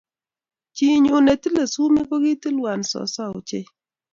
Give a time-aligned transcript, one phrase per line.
[0.75, 3.67] Chiinyu ne tile sumee ko katilwan soso ochei